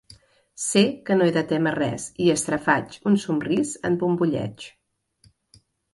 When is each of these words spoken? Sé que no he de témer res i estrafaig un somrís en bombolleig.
Sé 0.61 0.81
que 1.09 1.17
no 1.17 1.27
he 1.27 1.33
de 1.35 1.43
témer 1.51 1.73
res 1.75 2.07
i 2.27 2.29
estrafaig 2.37 2.97
un 3.13 3.19
somrís 3.27 3.77
en 3.91 3.99
bombolleig. 4.05 4.67